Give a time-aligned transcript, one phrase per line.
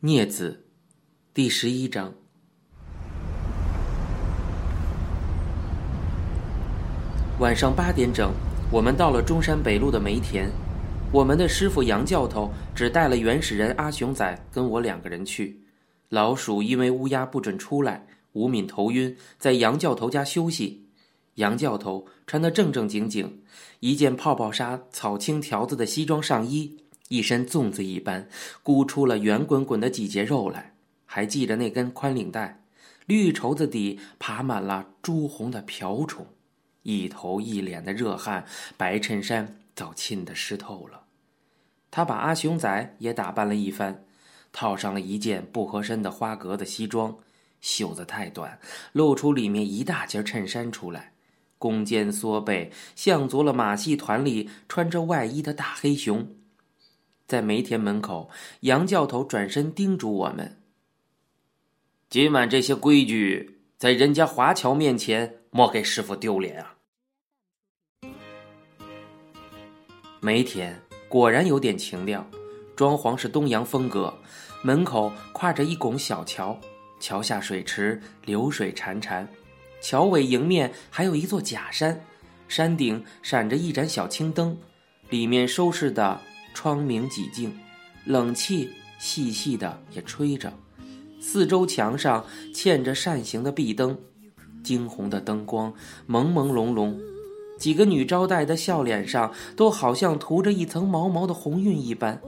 [0.00, 0.64] 镊子，
[1.34, 2.14] 第十一章。
[7.40, 8.32] 晚上八点整，
[8.70, 10.52] 我们到了中山北路的梅田。
[11.10, 15.64] 我们的师傅杨教头只带了原始人阿雄仔跟我两个人去。
[16.10, 20.86] 老鼠因为乌鸦不准出来，吴敏头晕，在杨教头家休息。
[21.34, 23.42] 杨教头穿得正正经经，
[23.80, 26.84] 一件泡泡纱草青条子的西装上衣。
[27.08, 28.28] 一身粽子一般，
[28.62, 30.74] 箍出了圆滚滚的几节肉来，
[31.06, 32.62] 还系着那根宽领带，
[33.06, 36.26] 绿绸子底爬满了朱红的瓢虫，
[36.82, 38.44] 一头一脸的热汗，
[38.76, 41.02] 白衬衫早浸得湿透了。
[41.90, 44.04] 他把阿雄仔也打扮了一番，
[44.52, 47.16] 套上了一件不合身的花格子西装，
[47.62, 48.60] 袖子太短，
[48.92, 51.14] 露出里面一大截衬衫出来，
[51.56, 56.28] 弓肩缩背，像足了马戏团里穿着外衣的大黑熊。
[57.28, 60.62] 在梅田门口，杨教头转身叮嘱我们
[62.08, 66.76] ：“今晚这些规矩，在人家华侨面前莫给师傅丢脸啊！”
[70.20, 72.26] 梅田果然有点情调，
[72.74, 74.18] 装潢是东洋风格，
[74.62, 76.58] 门口跨着一拱小桥，
[76.98, 79.26] 桥下水池流水潺潺，
[79.82, 82.02] 桥尾迎面还有一座假山，
[82.48, 84.56] 山顶闪着一盏小青灯，
[85.10, 86.22] 里面收拾的。
[86.58, 87.56] 窗明几净，
[88.04, 90.52] 冷气细细的也吹着，
[91.20, 93.96] 四周墙上嵌着扇形的壁灯，
[94.64, 95.72] 惊红的灯光
[96.08, 96.98] 朦朦胧胧，
[97.60, 102.20] 几个女招待的笑脸上都好像涂着一层毛毛的红晕一般。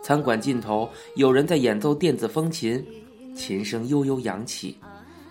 [0.00, 2.86] 餐馆尽头有人在演奏电子风琴，
[3.34, 4.78] 琴声悠悠扬起，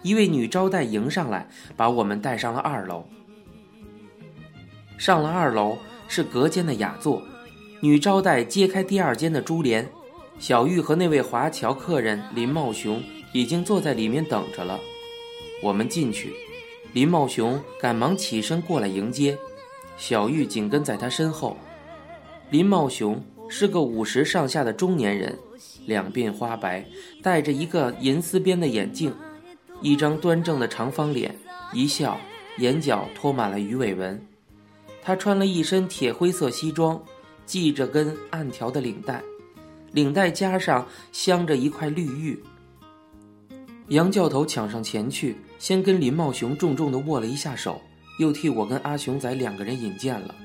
[0.03, 1.47] 一位女招待迎上来，
[1.77, 3.05] 把我们带上了二楼。
[4.97, 5.77] 上了二楼
[6.09, 7.23] 是隔间的雅座。
[7.81, 9.89] 女招待揭开第二间的珠帘，
[10.37, 14.77] 小玉和那位华侨客人林茂雄已经坐在里面等着了。
[15.63, 16.33] 我们进去，
[16.91, 19.37] 林茂雄赶忙起身过来迎接，
[19.97, 21.55] 小玉紧跟在他身后。
[22.49, 25.39] 林茂雄是个五十上下的中年人，
[25.85, 26.85] 两鬓花白，
[27.23, 29.13] 戴着一个银丝边的眼镜，
[29.81, 31.33] 一张端正的长方脸，
[31.71, 32.19] 一笑
[32.57, 34.21] 眼角拖满了鱼尾纹。
[35.01, 37.01] 他穿了一身铁灰色西装。
[37.49, 39.23] 系着根暗条的领带，
[39.91, 42.43] 领带夹上镶着一块绿玉。
[43.87, 47.81] 杨教头抢上前去，先跟林茂雄重重的握了一下手，
[48.19, 50.35] 又替我跟阿雄仔两个人引荐了。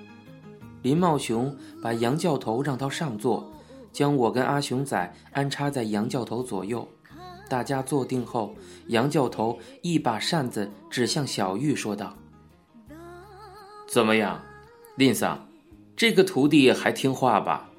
[0.80, 3.52] 林茂雄把杨教头让到上座，
[3.92, 6.88] 将我跟阿雄仔安插在杨教头左右。
[7.50, 12.16] 大家坐定后，杨教头一把扇子指向小玉，说道
[13.86, 14.40] ：“怎么样，
[14.96, 15.46] 林桑？”
[15.96, 17.70] 这个徒弟还听话吧？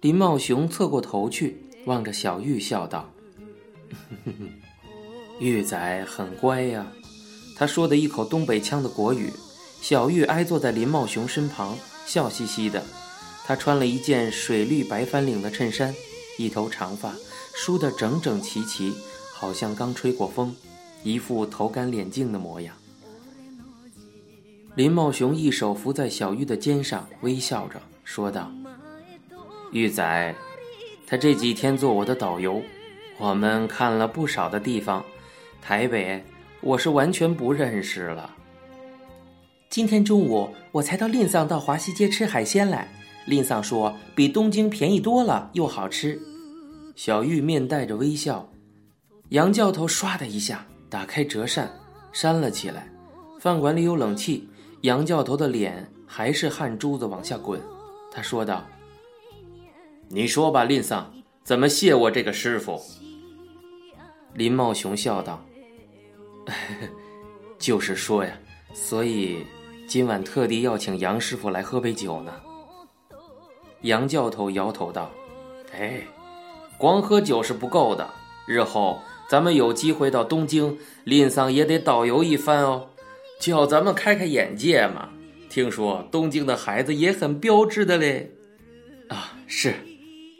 [0.00, 3.10] 林茂雄侧过头去，望着小玉笑道
[5.40, 6.86] ：“玉仔很乖呀。”
[7.58, 9.32] 他说的一口东北腔的国语。
[9.80, 12.84] 小玉挨坐在林茂雄身旁，笑嘻嘻的。
[13.44, 15.92] 他穿了一件水绿白翻领的衬衫，
[16.36, 17.14] 一头长发
[17.54, 18.94] 梳得整整齐齐，
[19.32, 20.54] 好像刚吹过风，
[21.02, 22.76] 一副头干脸净的模样。
[24.78, 28.48] 林茂雄一手扶在小玉的肩上，微笑着说道
[29.74, 30.32] ：“玉仔，
[31.04, 32.62] 他这几天做我的导游，
[33.18, 35.04] 我们看了不少的地方。
[35.60, 36.22] 台北，
[36.60, 38.36] 我是完全不认识了。
[39.68, 42.86] 今天中午我才到吝丧到华西街吃海鲜来，
[43.26, 46.22] 吝丧说比东京便宜多了，又好吃。”
[46.94, 48.48] 小玉面带着微笑，
[49.30, 51.68] 杨教头唰的一下打开折扇，
[52.12, 52.88] 扇了起来。
[53.40, 54.48] 饭馆里有冷气。
[54.82, 57.60] 杨教头的脸还是汗珠子往下滚，
[58.12, 58.64] 他说道
[60.08, 61.12] ：“你说吧，林桑，
[61.42, 62.80] 怎么谢我这个师傅？”
[64.34, 65.44] 林茂雄笑道
[67.58, 68.38] ：“就是说呀，
[68.72, 69.44] 所以
[69.88, 72.32] 今晚特地要请杨师傅来喝杯酒呢。”
[73.82, 75.10] 杨教头摇头道
[75.74, 76.06] ：“哎，
[76.78, 78.08] 光喝酒是不够的，
[78.46, 82.90] 日后咱们有机会到东京，林桑也得导游一番哦。”
[83.38, 85.08] 叫咱们开开眼界嘛！
[85.48, 88.30] 听说东京的孩子也很标致的嘞。
[89.08, 89.74] 啊，是，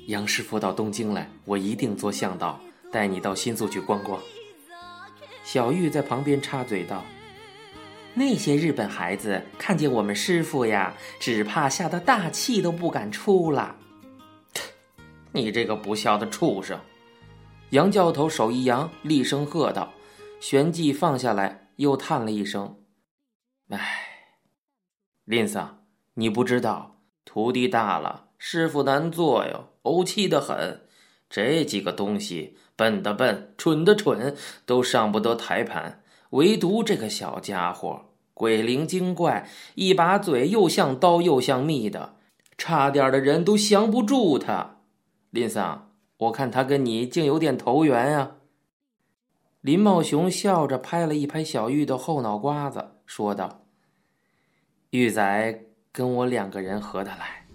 [0.09, 2.61] 杨师傅到东京来，我一定做向导，
[2.93, 4.21] 带你到新宿去逛逛。
[5.45, 7.03] 小玉在旁边插嘴道
[8.13, 13.77] ：“那些日本孩子看见我们师傅呀，只怕吓得大气都不敢出了。
[15.33, 16.79] ”你这个不孝的畜生！
[17.71, 19.93] 杨教头手一扬，厉声喝道，
[20.41, 22.75] 旋即放下来，又叹了一声。
[23.71, 23.77] 唉，
[25.25, 25.85] 林桑，
[26.15, 30.87] 你不知道，徒弟大了，师傅难做哟，怄气的很。
[31.29, 34.35] 这几个东西笨的笨，蠢的蠢，
[34.65, 36.03] 都上不得台盘。
[36.31, 42.17] 唯独这个小家伙鬼灵精怪，一把嘴又像刀又像蜜的，
[42.57, 44.79] 差点的人都降不住他。
[45.29, 48.37] 林桑，我看他跟你竟有点投缘呀。
[49.61, 53.65] 林茂雄笑着拍了一拍小玉的后脑瓜子，说道
[54.91, 57.47] ：“玉仔跟我两个人合得来。”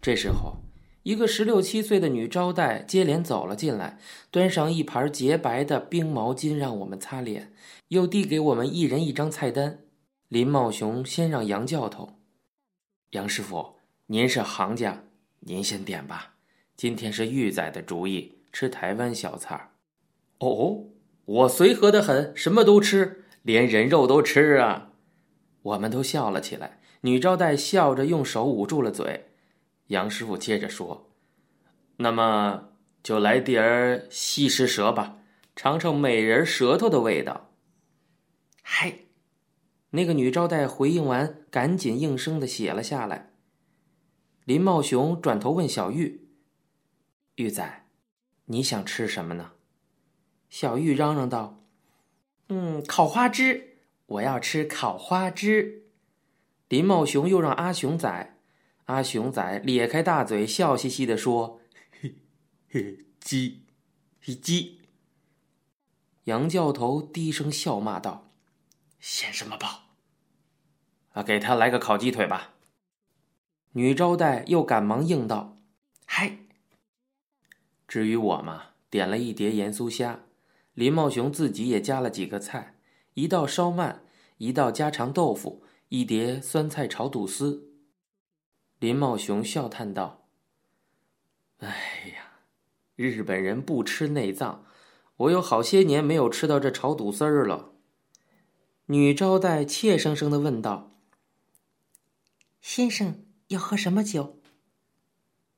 [0.00, 0.58] 这时候，
[1.02, 3.98] 一个十六七岁的女招待接连走了进来，
[4.30, 7.52] 端上一盘洁白的冰毛巾让我们擦脸，
[7.88, 9.80] 又递给我们一人一张菜单。
[10.28, 12.20] 林茂雄先让杨教头
[13.10, 13.74] ：“杨师傅，
[14.06, 15.02] 您是行家，
[15.40, 16.36] 您先点吧。
[16.76, 19.72] 今天是玉仔的主意，吃台湾小菜。”
[20.38, 20.84] 哦，
[21.24, 24.90] 我随和的很，什么都吃，连人肉都吃啊！
[25.62, 26.80] 我们都笑了起来。
[27.02, 29.28] 女招待笑着用手捂住了嘴。
[29.86, 31.12] 杨师傅接着说
[31.98, 32.70] ：“那么
[33.04, 35.18] 就来点儿西施舌吧，
[35.54, 37.52] 尝尝美人舌头的味道。”
[38.62, 38.92] 嗨，
[39.90, 43.30] 那个女招待回应完，赶紧应声的写了下来。
[44.44, 46.28] 林茂雄转头问小玉
[47.36, 47.86] ：“玉仔，
[48.46, 49.52] 你想吃什么呢？”
[50.50, 51.62] 小玉嚷嚷道
[52.48, 55.84] ：“嗯，烤花枝，我要吃烤花枝。”
[56.68, 58.38] 林茂雄又让阿雄仔，
[58.86, 61.60] 阿雄仔咧开大嘴，笑嘻嘻的说
[62.00, 62.16] ：“嘿
[62.68, 63.62] 嘿，鸡，
[64.20, 64.80] 鸡。”
[66.24, 68.30] 杨教头低声笑骂道
[68.98, 69.90] ：“显什么宝？
[71.12, 72.54] 啊，给他来个烤鸡腿吧。”
[73.72, 75.56] 女招待又赶忙应道
[76.04, 76.38] ：“嗨。”
[77.86, 80.25] 至于我嘛，点了一碟盐酥虾。
[80.76, 82.76] 林茂雄自己也加了几个菜，
[83.14, 84.00] 一道烧鳗，
[84.36, 87.70] 一道家常豆腐，一碟酸菜炒肚丝。
[88.78, 90.28] 林茂雄笑叹道
[91.60, 91.68] ：“哎
[92.14, 92.42] 呀，
[92.94, 94.66] 日本人不吃内脏，
[95.16, 97.72] 我有好些年没有吃到这炒肚丝儿了。”
[98.84, 100.92] 女招待怯生生的问道
[102.60, 104.42] ：“先生要喝什么酒？”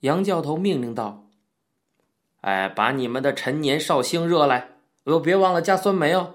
[0.02, 1.28] 杨教头命令道
[2.42, 4.74] ：“哎，把你们的陈年绍兴热来。”
[5.08, 6.34] 又，别忘了加酸梅哦。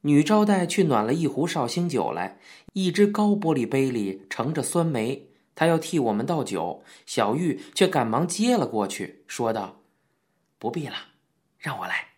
[0.00, 2.38] 女招待去暖了一壶绍兴酒来，
[2.72, 6.82] 一只高玻璃杯里盛着酸梅，她要替我们倒酒。
[7.04, 9.82] 小玉却赶忙接了过去，说道
[10.58, 10.94] ：“不必了，
[11.58, 12.12] 让我来。”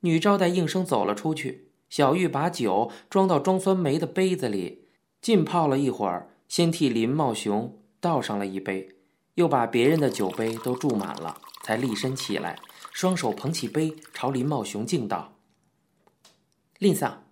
[0.00, 1.70] 女招待应声走了出去。
[1.88, 4.86] 小玉把酒装到装酸梅的杯子里，
[5.22, 8.90] 浸泡了一会儿，先替林茂雄倒上了一杯，
[9.34, 12.58] 又把别人的酒杯都注满了，才立身起来。
[12.92, 15.36] 双手捧起杯，朝林茂雄敬道
[16.78, 17.24] ：“林桑，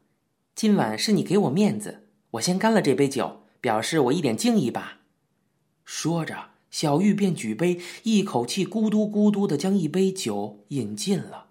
[0.55, 5.01] 今晚是你给我面子，我先干了这杯酒，表示我一点敬意吧。”
[5.85, 11.47] 说着，小玉便举杯，一口气咕嘟咕嘟的将一杯酒饮尽了，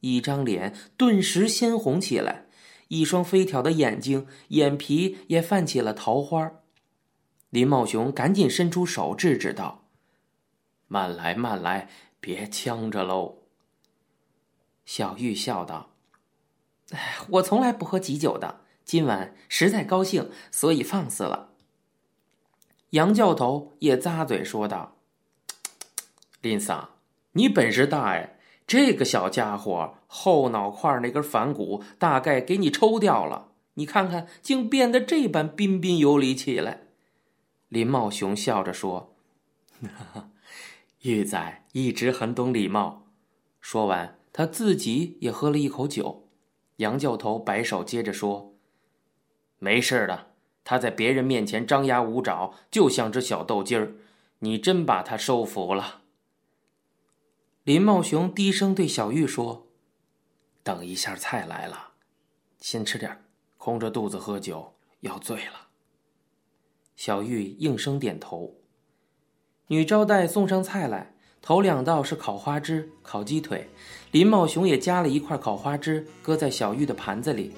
[0.00, 2.46] 一张脸顿时鲜红起来，
[2.88, 6.52] 一双飞挑的眼睛，眼皮也泛起了桃花。
[7.50, 9.84] 林茂雄赶紧伸出手制止道
[10.88, 11.88] ：“慢来，慢来。”
[12.26, 13.36] 别呛着喽。
[14.84, 15.90] 小玉笑道
[16.90, 21.50] ：“哎，我从来不喝急酒的，今晚实在高兴，所以放肆了。”
[22.90, 24.96] 杨教头也咂嘴说道
[26.42, 26.96] ：“林桑，
[27.34, 28.40] 你本事大哎！
[28.66, 33.52] 这个小家伙后脑块那根反骨，大概给你抽掉了。
[33.74, 36.88] 你看看，竟变得这般彬彬有礼起来。”
[37.68, 39.14] 林茂雄笑着说
[39.80, 40.30] ：“哈哈。”
[41.06, 43.06] 玉仔一直很懂礼貌。
[43.60, 46.28] 说完，他自己也喝了一口酒。
[46.76, 48.54] 杨教头摆手，接着说
[49.58, 50.32] ：“没事的，
[50.64, 53.94] 他在别人面前张牙舞爪，就像只小豆鸡儿。
[54.40, 56.02] 你真把他收服了。”
[57.64, 59.68] 林茂雄低声对小玉说
[60.62, 61.92] ：“等一下菜来了，
[62.58, 63.24] 先吃点
[63.56, 65.68] 空着肚子喝酒要醉了。”
[66.94, 68.54] 小玉应声点头。
[69.68, 71.10] 女招待送上菜来，
[71.42, 73.68] 头两道是烤花枝、烤鸡腿，
[74.12, 77.50] 林茂雄也夹了一块烤花枝，搁在小玉的盘子里。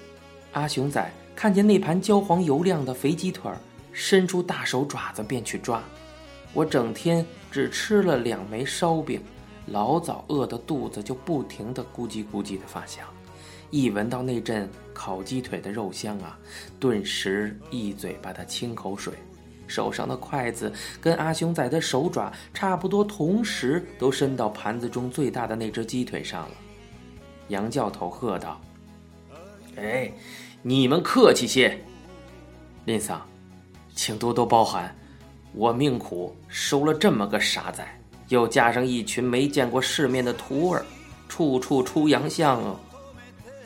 [0.53, 3.53] 阿雄仔看见那盘焦黄油亮的肥鸡腿
[3.93, 5.83] 伸出大手爪子便去抓。
[6.55, 9.21] 我整天只吃了两枚烧饼，
[9.67, 13.07] 老早饿得肚子就不停的咕叽咕叽的发响，
[13.71, 16.39] 一闻到那阵烤鸡腿的肉香啊，
[16.81, 19.13] 顿时一嘴巴的清口水。
[19.69, 26.55] 手上的筷子跟阿雄仔的手爪差不多，同时都伸到盘子中最大的那只鸡腿上了。
[27.49, 28.61] 杨教头喝道
[29.77, 30.11] ：“哎，
[30.63, 31.79] 你们客气些，
[32.85, 33.25] 林桑，
[33.95, 34.95] 请多多包涵，
[35.53, 37.87] 我命苦收了这么个傻仔，
[38.29, 40.85] 又加上一群没见过世面的徒儿，
[41.29, 42.79] 处处出洋相哦。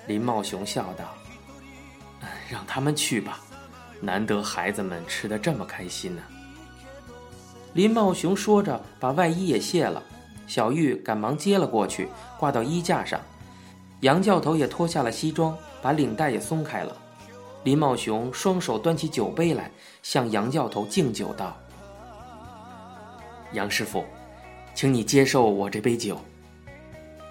[0.07, 1.15] 林茂雄笑道
[2.51, 3.41] ：“让他们去吧，
[4.03, 6.23] 难得孩子们吃的这么开心呢。”
[7.73, 10.03] 林茂雄说着，把外衣也卸了。
[10.47, 13.19] 小玉赶忙接了过去，挂到衣架上。
[14.01, 16.95] 杨教头也脱下了西装，把领带也松开了。
[17.65, 19.71] 林茂雄双手端起酒杯来，
[20.03, 21.57] 向杨教头敬酒道
[23.55, 24.05] ：“杨师傅，
[24.75, 26.19] 请你接受我这杯酒。”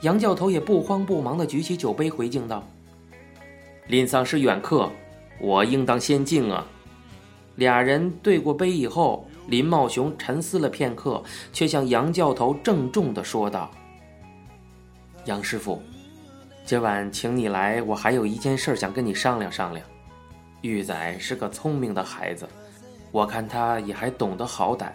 [0.02, 2.64] 杨教头也不慌不忙地举起酒杯回敬道
[3.88, 4.90] ：“林丧是远客，
[5.40, 6.66] 我应当先敬啊。”
[7.56, 11.22] 俩人对过杯以后，林茂雄沉思了片刻，
[11.52, 13.70] 却向杨教头郑重地说道
[15.26, 15.82] ：“杨师傅。”
[16.64, 19.86] 今晚请你来，我还有一件事想跟你商量商量。
[20.62, 22.48] 玉仔是个聪明的孩子，
[23.12, 24.90] 我看他也还懂得好歹，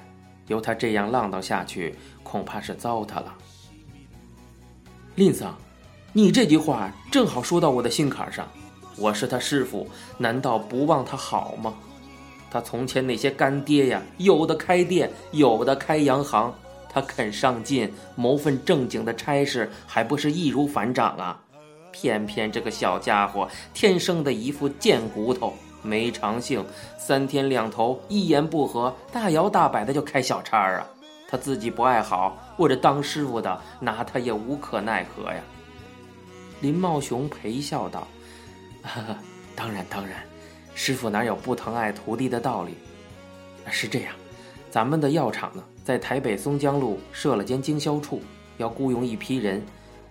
[0.47, 3.35] 由他这样浪荡下去，恐怕是糟蹋了。
[5.17, 5.55] 林桑，
[6.13, 8.49] 你这句话正好说到我的心坎上。
[8.97, 9.87] 我是他师傅，
[10.19, 11.75] 难道不忘他好吗？
[12.51, 16.53] 他从前那些干爹呀，有的开店，有的开洋行，
[16.89, 21.39] 他肯上进，谋份正经的差事，还不是易如反掌啊？
[21.93, 26.65] 偏偏这个小家伙天生的一副贱骨头，没长性，
[26.99, 30.87] 三天两头一言不合大摇大摆的就开小差啊！
[31.29, 35.41] 他自己不爱好，我这当师傅的拿他也无可奈何呀。
[36.61, 38.07] 林茂雄陪笑道
[38.87, 39.19] ：“哈 哈
[39.55, 40.23] 当然当然，
[40.75, 42.75] 师傅哪有不疼爱徒弟的道理？
[43.71, 44.15] 是这样，
[44.71, 48.23] 咱们的药厂呢，在台北松江路设了间经销处，
[48.59, 49.63] 要雇佣一批人。”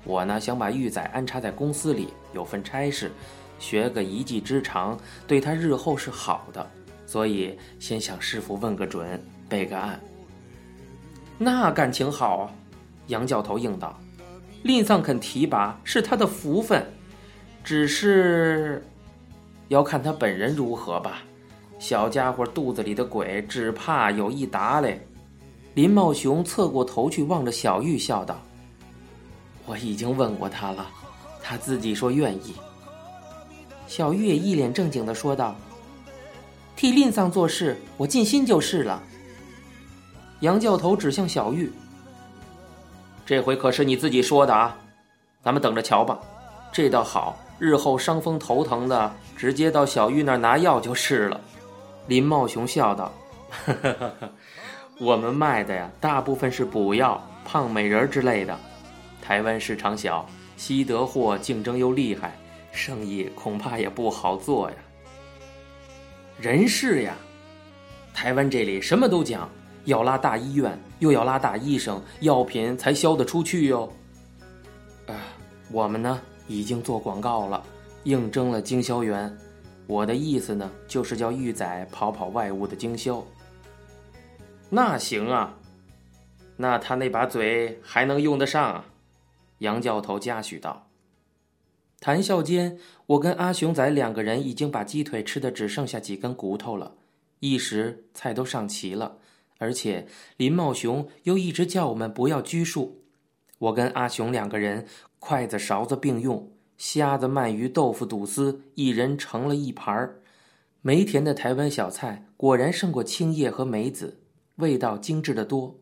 [0.03, 3.11] 我呢，想把玉仔安插在公司里，有份差事，
[3.57, 6.69] 学个一技之长，对他日后是好的。
[7.07, 9.99] 所以先向师傅问个准，备个案。
[11.37, 12.51] 那感情好啊！
[13.07, 13.99] 杨教头应道
[14.63, 16.85] ：“吝丧肯提拔是他的福分，
[17.65, 18.81] 只是
[19.69, 21.23] 要看他本人如何吧。
[21.79, 25.05] 小家伙肚子里的鬼，只怕有一打嘞。”
[25.73, 28.39] 林茂雄侧过头去望着小玉，笑道。
[29.65, 30.87] 我已经问过他了，
[31.41, 32.55] 他自己说愿意。
[33.87, 35.55] 小玉也一脸正经的说道
[36.77, 39.01] ：“替林丧做事，我尽心就是了。”
[40.41, 41.69] 杨教头指向小玉
[43.25, 44.77] ：“这回可是你自己说的啊，
[45.43, 46.19] 咱们等着瞧吧。
[46.71, 51.41] 这倒好，日后伤风头疼的，直接到小玉那儿拿药就是了。”
[52.07, 53.11] 林茂雄笑道
[54.99, 58.57] ：“我们卖的呀，大部分是补药、胖美人之类的。”
[59.21, 62.37] 台湾市场小，西德货竞争又厉害，
[62.71, 64.75] 生意恐怕也不好做呀。
[66.39, 67.15] 人事呀，
[68.13, 69.49] 台湾这里什么都讲，
[69.85, 73.91] 要拉大医院，又要拉大医生，药品才销得出去哟。
[75.07, 75.15] 啊，
[75.71, 77.63] 我们呢已经做广告了，
[78.03, 79.35] 应征了经销员。
[79.87, 83.23] 我的意思呢，就是叫玉仔跑跑外务的经销。
[84.69, 85.57] 那行啊，
[86.57, 88.85] 那他那把嘴还能用得上啊？
[89.59, 90.89] 杨教头嘉许道
[92.01, 96.95] ：“谈笑间，我跟阿雄仔两个人已经把鸡腿吃的只剩下几根骨头了。
[97.39, 99.17] 一时菜都上齐了，
[99.59, 103.03] 而且林茂雄又一直叫我们不要拘束。
[103.59, 104.87] 我跟阿雄两个人
[105.27, 110.21] 筷子勺子并用，虾子、鳗鱼、豆腐、肚丝，一人盛了一盘儿。
[110.83, 114.21] 梅田的台湾小菜果然胜过青叶和梅子，
[114.57, 115.79] 味道精致的多。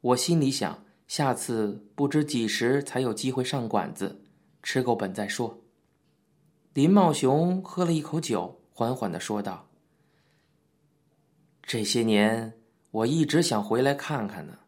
[0.00, 4.22] 我心里想。”下次不知几时才有机会上馆子，
[4.62, 5.58] 吃够本再说。
[6.72, 9.68] 林茂雄喝了一口酒，缓缓的说道
[11.62, 12.54] ：“这些年
[12.92, 14.60] 我一直想回来看看呢，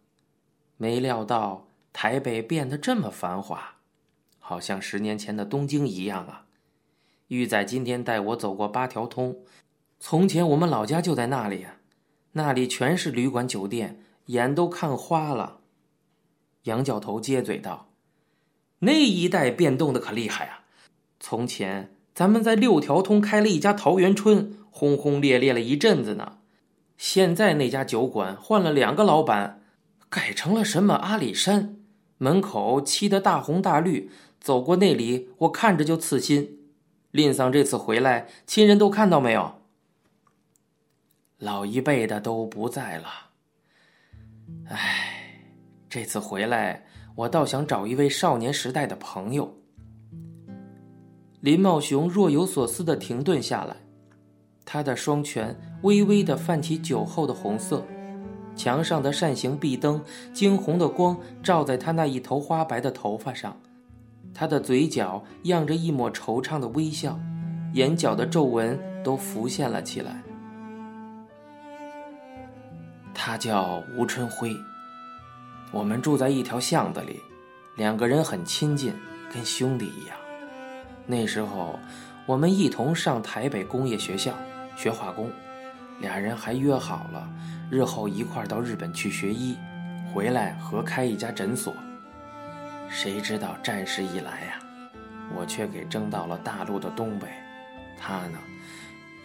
[0.76, 3.75] 没料到台北变得这么繁华，
[4.48, 6.46] 好像十年前的东京一样啊。”
[7.26, 9.38] 玉仔今天带我走过八条通，
[9.98, 11.78] 从前我们老家就在那里啊，
[12.34, 15.58] 那里全是旅馆酒店，眼都看花了。
[16.62, 17.88] 杨教头接嘴道
[18.78, 20.62] ：“那一带变动的可厉害啊！
[21.18, 26.38] 从前咱们在六条通开了一家桃源春，轰轰烈烈了一阵子呢。
[26.96, 29.62] 现在那家酒馆换了两个老板，
[30.08, 31.76] 改成了什么阿里山，
[32.18, 34.10] 门口漆的大红大绿，
[34.46, 36.70] 走过那里我看着就刺心。
[37.10, 39.54] 林桑这次回来，亲人都看到没有？
[41.38, 43.08] 老一辈的都不在了。
[44.68, 45.14] 唉。”
[45.90, 46.84] 这次回来，
[47.16, 49.56] 我倒想找一位少年时代的朋友。
[51.40, 53.76] 林茂雄若有所思的停顿下来，
[54.64, 57.84] 他的双拳微微的泛起酒后的红色。
[58.54, 63.60] 墙上的扇形壁灯，惊红的光照在他那一头花白的头发上，
[64.38, 67.18] 他的嘴角漾着一抹惆怅的微笑，
[67.72, 70.22] 眼角的皱纹都浮现了起来。
[73.14, 74.54] 他叫吴春辉，
[75.72, 77.18] 我们住在一条巷子里，
[77.76, 78.92] 两个人很亲近，
[79.32, 80.14] 跟兄弟一样。
[81.06, 81.78] 那时候，
[82.26, 84.34] 我们一同上台北工业学校
[84.76, 85.30] 学化工，
[85.98, 87.26] 俩人还约好了。
[87.70, 89.56] 日后一块到日本去学医，
[90.12, 91.72] 回来合开一家诊所。
[92.88, 94.58] 谁知道战事一来呀，
[95.34, 97.26] 我却给征到了大陆的东北，
[97.98, 98.38] 他呢，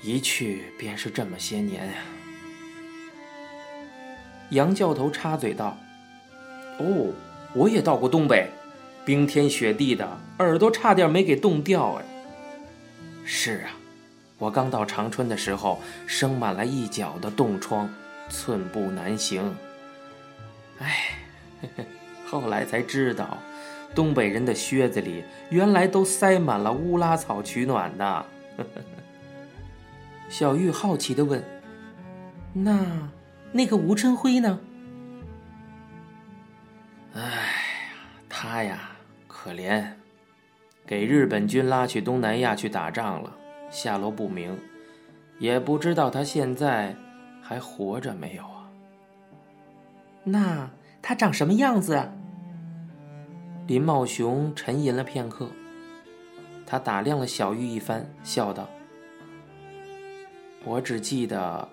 [0.02, 1.94] 一去便是这么些年呀。
[4.50, 5.78] 杨教头插嘴道
[6.80, 7.14] ：“哦，
[7.54, 8.50] 我也到过东北，
[9.06, 12.06] 冰天雪地的，耳朵差点没给冻掉哎。”
[13.24, 13.72] 是啊，
[14.38, 17.90] 我刚到长春的时候，生满了一脚的冻疮。
[18.30, 19.54] 寸步难行。
[20.80, 21.18] 哎，
[22.26, 23.38] 后来才知道，
[23.94, 28.26] 东北人的靴子里原来都塞满了乌拉草取暖的。
[30.30, 31.44] 小玉好奇的问
[32.54, 33.10] ：“那
[33.52, 34.60] 那个吴春辉呢？”
[37.14, 37.28] 哎呀，
[38.30, 38.92] 他呀，
[39.28, 39.86] 可怜，
[40.86, 43.36] 给日本军拉去东南亚去打仗了，
[43.70, 44.58] 下落不明，
[45.40, 46.96] 也不知道他现在。
[47.44, 48.70] 还活着没有啊？
[50.24, 50.70] 那
[51.02, 51.96] 他长什么样子？
[51.96, 52.14] 啊
[53.68, 55.48] 林茂雄沉吟了片刻，
[56.66, 58.68] 他打量了小玉一番，笑道
[60.66, 61.70] ：“我只记得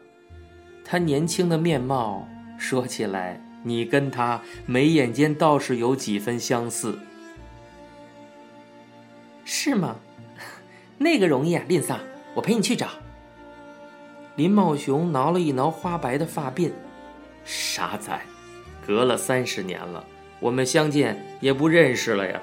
[0.85, 2.29] 他年轻的面貌，
[2.59, 6.99] 说起来，你跟他眉眼间倒是有几分相似，
[9.45, 9.97] 是吗？
[10.99, 11.99] 那个容易啊，林桑，
[12.35, 12.89] 我陪你去找。”
[14.37, 16.71] 林茂雄挠了一挠花白的发鬓，
[17.45, 18.21] 傻仔，
[18.87, 20.05] 隔了三十年了，
[20.41, 22.41] 我们相见也不认识了呀。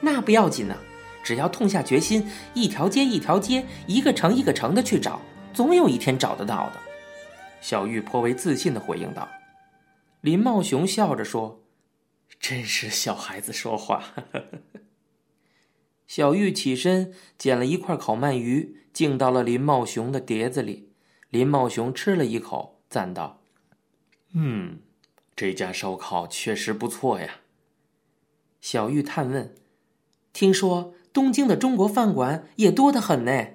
[0.00, 0.76] 那不要紧呢，
[1.22, 5.20] 只要痛下决心，一条街一条街，一个城一个城的去找，
[5.52, 6.80] 总有一天找得到的。
[7.60, 9.28] 小玉颇为自信的回应道。
[10.20, 11.62] 林茂雄笑着说
[12.40, 14.02] ：“真是小孩子说话。
[16.06, 18.76] ”小玉起身捡了一块烤鳗鱼。
[18.92, 20.90] 敬到了林茂雄的碟子里，
[21.28, 23.40] 林茂雄吃了一口，赞道
[24.34, 24.80] ：“嗯，
[25.40, 27.36] 这家烧烤确实不错呀。”
[28.60, 29.54] 小玉探问
[30.34, 33.46] ：“听说东京的中国饭馆也多得很呢？”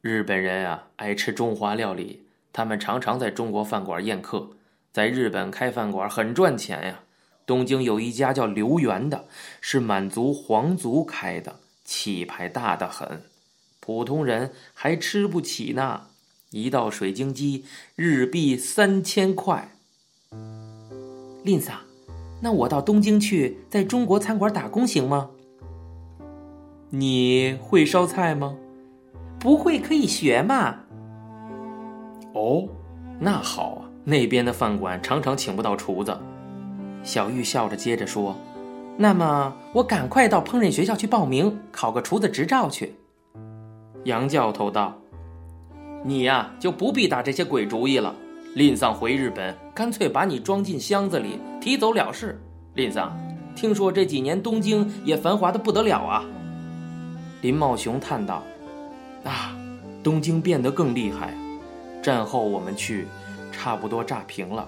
[0.00, 4.56] 日本人啊，爱吃中华料理，他们常常在中国饭馆宴客，
[4.94, 7.00] 在日本开饭馆很赚钱呀。
[7.44, 9.28] 东京有一家叫刘源的，
[9.60, 13.24] 是满族皇族开的，气派大得很。
[13.78, 16.06] 普通人还吃不起呢，
[16.48, 19.75] 一道水晶鸡日币三千块。
[21.46, 21.76] 林桑，
[22.40, 25.30] 那我到东京去，在中国餐馆打工行吗？
[26.90, 28.56] 你会烧菜吗？
[29.38, 30.80] 不会可以学嘛。
[32.32, 32.66] 哦，
[33.20, 36.18] 那好啊，那边的饭馆常常请不到厨子。
[37.04, 38.34] 小玉笑着接着说
[38.98, 42.96] ：“那么我赶快到烹饪学校去报名，考个厨子执照去。”
[44.02, 44.98] 杨教头道
[46.02, 48.16] ：“你呀，就不必打这些鬼主意了。
[48.56, 52.40] 林桑回日本，干脆把你装进箱子里提走了事。
[52.72, 53.14] 林桑，
[53.54, 56.24] 听说这几年东京也繁华的不得了啊。”
[57.42, 58.42] 林茂雄叹道
[59.24, 59.54] ：“啊，
[60.02, 61.34] 东京变得更厉害。
[62.00, 63.06] 战后我们去，
[63.52, 64.66] 差不多炸平了。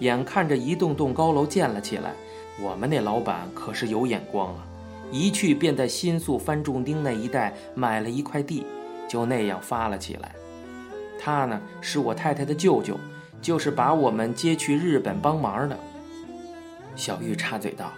[0.00, 2.12] 眼看着一栋栋高楼建了起来，
[2.60, 4.66] 我们那老板可是有眼光啊。”
[5.10, 8.66] 一去便在新宿番重町那一带买了一块地，
[9.08, 10.35] 就那样发了起来。
[11.18, 12.98] 他呢是我太太的舅舅，
[13.40, 15.78] 就是把我们接去日本帮忙的。
[16.94, 17.92] 小玉插嘴道：“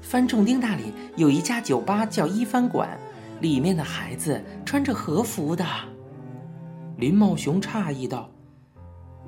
[0.00, 2.98] 番众町那里有一家酒吧叫一番馆，
[3.40, 5.64] 里面的孩子穿着和服的。”
[6.98, 8.30] 林茂雄诧异道：“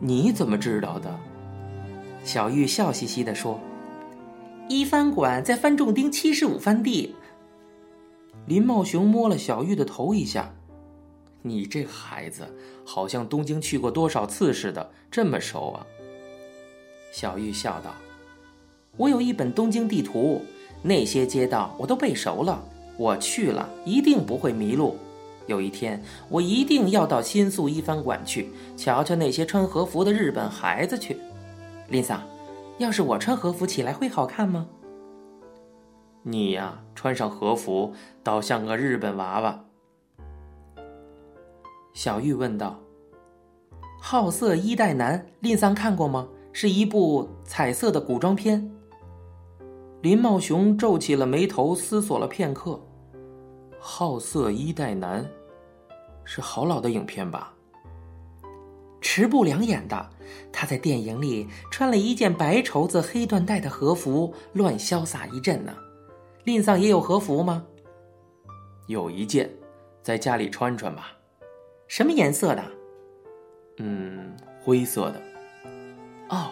[0.01, 1.15] 你怎么知道的？”
[2.25, 3.61] 小玉笑嘻嘻地说。
[4.71, 7.15] 一番馆在番众町七十五番地。
[8.45, 10.55] 林茂雄摸了小玉的头一下，
[11.43, 12.47] 你这孩子
[12.85, 15.87] 好像东京去过多少次似的，这么熟啊？
[17.13, 17.95] 小玉笑道
[18.97, 20.43] ：“我有一本东京地图，
[20.83, 22.63] 那些街道我都背熟了。
[22.97, 24.97] 我去了一定不会迷路。
[25.47, 31.17] 有一天我一定要到新宿一番馆去，瞧瞧那些穿和服的日本孩子去。”
[31.89, 32.23] 林桑。
[32.79, 34.69] 要是我穿和服起来会好看吗？
[36.23, 39.65] 你呀，穿上和服倒像个日本娃娃。
[41.99, 42.79] 小玉问道
[44.01, 46.29] ：“好色衣带男》，林桑看过吗？
[46.53, 48.71] 是一部彩色的古装片。
[50.01, 52.81] 林茂雄皱起了眉头，思索了片刻。
[53.81, 55.29] 好色衣带男，
[56.23, 57.53] 是好老的影片吧？
[59.01, 60.11] 池部良演的，
[60.53, 65.75] 他在电影里穿了一件白绸子黑缎带的和服，乱潇洒一阵呢。
[66.45, 67.67] 令桑也有和服吗？
[68.87, 69.51] 有一件，
[70.01, 71.11] 在家里穿穿吧。
[71.89, 72.63] 什么颜色的？
[73.79, 75.21] 嗯，灰色的。
[76.29, 76.51] 哦，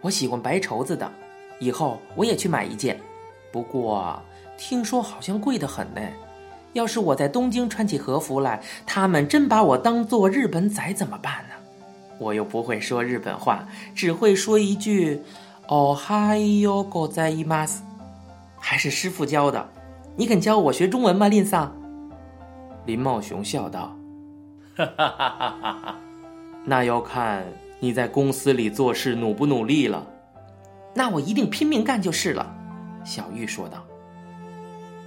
[0.00, 1.10] 我喜欢白绸子的，
[1.58, 2.98] 以后我也去买一件。
[3.52, 4.20] 不过
[4.56, 6.00] 听说好像贵得很呢。
[6.72, 11.54] 要是我在东京穿起和服来，他们真把我当做日本仔怎么办呢？
[12.18, 15.20] 我又不会说日本话，只会说一句
[15.68, 17.82] “哦嗨哟，狗在伊玛斯”，
[18.56, 19.68] 还是师傅教的。
[20.16, 21.74] 你肯教我学中文吗，林桑？
[22.86, 23.99] 林茂雄笑道：“哈哈哈哈哈哈，
[24.76, 25.98] 哈哈哈哈哈
[26.64, 27.44] 那要看
[27.78, 30.06] 你在公司里做事努不努力了。
[30.94, 32.54] 那我一定拼命干就是了。”
[33.04, 33.84] 小玉说道。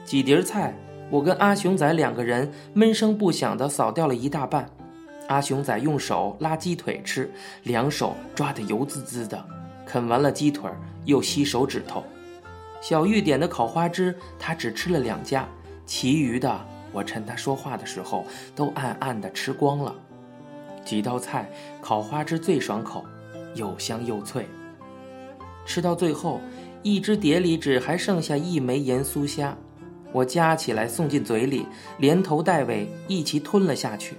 [0.05, 0.73] 几碟菜，
[1.09, 4.69] 我跟阿雄仔两个人闷声不响地扫掉了一大半。
[5.29, 7.31] 阿雄仔用手拉鸡腿吃，
[7.63, 9.43] 两手抓得油滋滋的，
[9.85, 10.69] 啃完了鸡腿
[11.05, 12.03] 又吸手指头。
[12.81, 15.47] 小玉点的烤花枝，他只吃了两夹，
[15.85, 16.59] 其余的
[16.93, 18.25] 我趁他说话的时候
[18.55, 19.93] 都暗暗的吃光了。
[20.85, 21.49] 几道菜，
[21.81, 23.03] 烤花枝最爽口，
[23.55, 24.45] 又香又脆。
[25.65, 26.39] 吃到最后，
[26.81, 29.57] 一只碟里只还剩下一枚盐酥虾，
[30.11, 31.65] 我夹起来送进嘴里，
[31.97, 34.17] 连头带尾一齐吞了下去。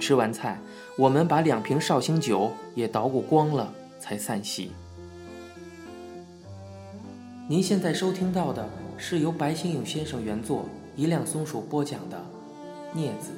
[0.00, 0.60] 吃完菜，
[0.96, 4.70] 我们把两瓶绍兴酒也捣鼓光了，才散席。
[7.48, 12.20] 您现在收听到的是由白先勇先生原作、一辆松鼠播讲的
[12.98, 13.30] 《镊子》。